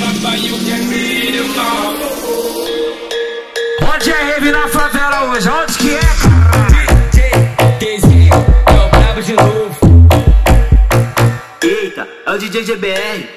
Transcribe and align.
papai, 0.00 0.38
you 0.40 0.56
can 0.66 0.88
be 0.88 1.30
the 1.36 1.44
mom. 1.56 1.94
Onde 3.92 4.10
é 4.10 4.32
rave 4.32 4.50
na 4.50 4.68
favela 4.68 5.30
hoje? 5.30 5.48
Onde 5.48 5.78
que 5.78 5.94
é, 5.94 6.00
cara? 6.00 6.70
DJ, 7.78 8.30
é 9.18 9.20
de 9.20 9.32
novo. 9.34 10.08
Eita, 11.62 12.08
é 12.26 12.30
o 12.30 12.38
DJ 12.38 12.64
GBR. 12.64 13.28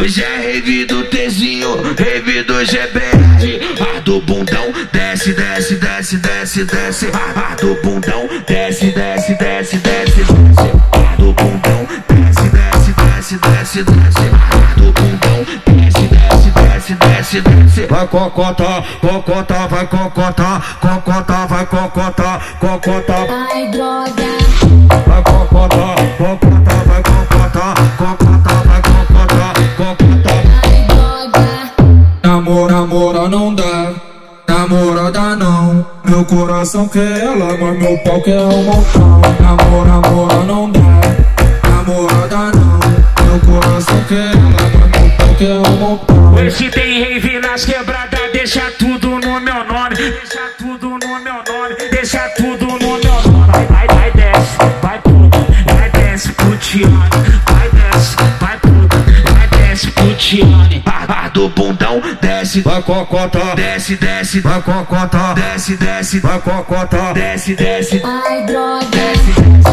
Hoje 0.00 0.22
é 0.22 0.36
rave 0.36 0.84
do 0.84 1.02
Tzinho, 1.04 1.76
rave 1.98 2.42
do 2.42 2.62
GBR 2.62 3.80
Ar 3.80 4.02
do 4.02 4.20
bundão, 4.20 4.70
desce, 4.92 5.32
desce, 5.32 5.76
desce, 5.76 6.18
desce, 6.18 6.64
desce 6.64 7.06
Ar 7.06 7.56
do 7.56 7.74
bundão, 7.76 8.28
desce, 8.46 8.90
desce, 8.90 9.34
desce, 9.38 9.78
desce, 9.78 10.24
desce 10.24 10.70
Ar 10.92 11.16
do 11.16 11.32
bundão, 11.32 11.88
desce, 12.06 12.48
desce, 12.50 12.92
desce, 12.92 13.38
desce, 13.38 13.82
desce 13.82 14.33
desce, 17.24 17.40
desce. 17.40 17.86
Vai 17.86 18.06
cocota, 18.06 18.84
cocota, 19.00 19.66
vai 19.68 19.86
cocota, 19.86 20.60
cocota, 20.80 21.46
vai 21.46 21.66
cocota, 21.66 22.40
cocota. 22.60 23.14
Ai, 23.30 23.70
droga. 23.70 24.12
Vai 25.06 25.22
cocota, 25.22 25.76
cocota, 26.18 26.74
vai 26.86 27.02
cocota, 27.02 27.74
cocota, 27.96 28.54
vai 28.66 28.82
cocota, 28.82 29.46
cocota. 29.76 30.34
Ai, 30.62 30.84
droga. 30.86 31.46
Namora, 32.22 32.72
namora 32.72 33.28
não 33.28 33.54
dá, 33.54 33.94
namorada 34.46 35.36
não. 35.36 35.86
Meu 36.04 36.24
coração 36.24 36.88
quer 36.88 37.20
ela, 37.20 37.56
mas 37.58 37.78
meu 37.78 37.98
pau 37.98 38.20
quer 38.20 38.40
um 38.40 38.62
montão. 38.64 39.20
Namora, 39.40 39.88
namora 39.88 40.44
não 40.44 40.70
dá, 40.70 41.00
namorada 41.68 42.52
não. 42.56 42.80
Meu 43.24 43.40
coração 43.40 44.04
quer 44.08 44.30
ela, 44.30 44.50
mas 44.74 45.00
meu 45.00 45.10
pau 45.16 45.34
quer 45.38 45.70
um 45.70 45.76
montão. 45.78 46.13
Hoje 46.34 46.70
tem 46.70 47.02
rave 47.02 47.38
nas 47.40 47.64
quebradas, 47.64 48.32
deixa 48.32 48.70
tudo 48.78 49.08
no 49.08 49.40
meu 49.40 49.64
nome. 49.64 49.96
Deixa 49.96 50.40
tudo 50.58 50.90
no 50.90 51.20
meu 51.20 51.34
nome, 51.34 51.74
deixa 51.90 52.28
tudo 52.36 52.66
no 52.66 52.78
meu 52.78 53.22
nome. 53.22 53.46
Vai, 53.52 53.66
vai, 53.66 53.86
vai, 53.86 54.10
desce, 54.12 54.56
vai 54.82 54.98
tudo, 55.02 55.30
vai 55.74 55.90
desce 55.90 56.32
pro 56.32 56.56
Tiane. 56.58 57.10
Vai 57.50 57.70
desce, 57.70 58.16
vai 58.40 58.58
tudo, 58.58 58.88
vai 59.32 59.48
desce 59.48 59.90
pro 59.92 60.14
Tiane. 60.16 60.84
Do 61.32 61.48
bundão, 61.48 62.00
desce, 62.20 62.60
vai 62.60 62.80
cocota, 62.82 63.56
desce, 63.56 63.96
desce, 63.96 64.40
vai 64.40 64.62
cocota, 64.62 65.34
desce, 65.34 65.76
desce, 65.76 66.20
vai 66.20 66.38
cocota, 66.38 67.12
desce, 67.12 67.56
desce, 67.56 68.00
Ai, 68.04 68.46
droga. 68.46 68.84
desce, 68.86 69.40
desce, 69.40 69.63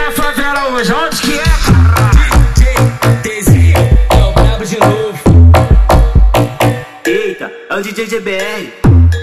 na 0.00 0.10
favela 0.12 0.68
hoje, 0.68 0.92
onde 0.92 1.20
que 1.20 1.38
é, 1.38 1.44
cara? 1.44 2.30
É 4.10 4.24
o 4.24 4.32
brabo 4.32 4.64
de 4.64 4.78
novo. 4.80 5.18
Eita, 7.04 7.52
é 7.68 7.74
o 7.74 7.82
DJ 7.82 8.06
GBR. 8.06 8.72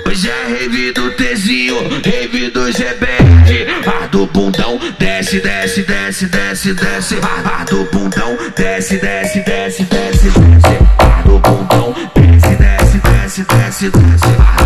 Hoje 0.07 0.29
é 0.29 0.47
rave 0.47 0.91
do 0.93 1.11
Tzinho, 1.11 1.77
rave 2.05 2.49
do 2.51 2.71
GBR. 2.71 3.67
A 3.87 4.07
do 4.07 4.27
bundão, 4.27 4.79
desce, 4.99 5.39
desce, 5.39 5.81
desce, 5.83 6.27
desce, 6.27 6.73
desce. 6.73 7.15
A 7.23 7.63
do 7.63 7.83
bundão, 7.85 8.37
desce, 8.55 8.97
desce, 8.97 9.39
desce, 9.43 9.83
desce, 9.83 10.29
desce. 10.29 10.77
A 10.99 11.21
do 11.23 11.39
bundão, 11.39 11.95
desce, 12.15 12.55
desce, 12.55 12.99
desce, 12.99 13.43
desce, 13.43 13.89
desce. 13.89 14.56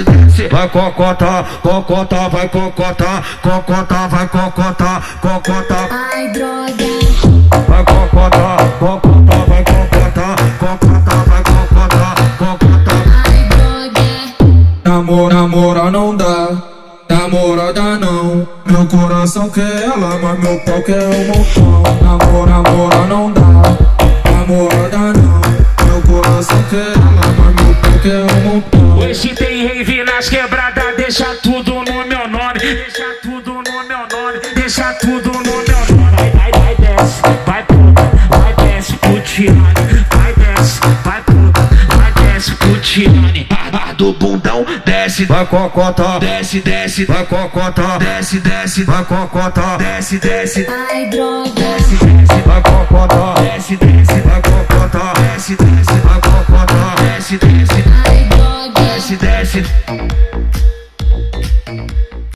Desce. 0.00 0.48
Vai 0.48 0.68
cocota, 0.70 1.44
cocota, 1.62 2.28
vai 2.30 2.48
cocota, 2.48 3.22
cocota, 3.42 4.08
vai 4.08 4.28
cocota, 4.28 5.02
cocota. 5.20 5.76
Ai, 5.90 6.28
droga. 6.32 7.02
Vai 7.68 7.84
cocota, 7.84 8.56
cocota, 8.78 9.36
vai 9.46 9.64
cocota, 9.64 10.36
cocota, 10.58 11.14
vai 11.28 11.42
cocota, 11.42 12.14
cocota. 12.38 12.94
Ai, 13.26 13.48
droga. 13.50 14.06
Namora, 14.84 15.34
namora 15.34 15.90
não 15.90 16.16
dá, 16.16 16.56
namorada 17.10 17.98
não. 17.98 18.48
Meu 18.64 18.86
coração 18.86 19.50
quer 19.50 19.82
ela, 19.82 20.18
mas 20.22 20.38
meu 20.38 20.58
pau 20.60 20.80
quer 20.82 21.06
um 21.06 21.26
montão. 21.26 21.82
Namora, 22.02 22.50
namora 22.50 23.06
não 23.06 23.32
dá, 23.32 23.61
nas 30.14 30.28
quebradas, 30.28 30.96
deixa 30.96 31.24
tudo 31.36 31.82
no 31.84 32.06
meu 32.06 32.28
nome. 32.28 32.58
Deixa 32.58 33.14
tudo 33.22 33.54
no 33.54 33.84
meu 33.84 34.06
nome, 34.08 34.40
deixa 34.54 34.92
tudo 34.94 35.32
no 35.32 35.42
meu 35.42 35.62
nome. 35.62 36.12
Vai, 36.16 36.30
vai, 36.30 36.52
vai, 36.52 36.74
desce, 36.76 37.22
vai 37.46 37.62
puta, 37.64 38.02
vai 38.28 38.54
desce 38.54 38.92
pro 38.94 39.12
Vai, 39.12 40.34
desce, 40.34 40.80
vai 41.02 41.22
puta, 41.22 41.60
vai 41.96 42.12
desce 42.12 42.54
pro 42.56 43.94
do 43.96 44.12
bundão, 44.12 44.66
desce, 44.84 45.24
vai 45.24 45.46
cocota. 45.46 46.18
Desce, 46.18 46.60
desce, 46.60 47.04
vai 47.06 47.24
cocota. 47.24 47.98
Desce, 47.98 48.40
desce, 48.40 48.84
vai 48.84 49.04
cocota. 49.04 49.76
Desce, 49.78 50.18
desce. 50.18 50.66
Ai, 50.68 51.06
droga. 51.08 51.50
Desce, 51.52 51.96
desce, 52.04 52.42
vai 52.44 52.62
cocota. 52.62 53.40
Desce, 53.40 53.76
desce, 53.76 54.20
vai 54.20 54.42
cocota. 54.42 55.20
Desce, 55.20 55.56
desce, 55.56 56.00
vai 56.00 56.20
cocota. 56.20 57.02
Desce, 57.02 57.38
desce. 57.38 58.01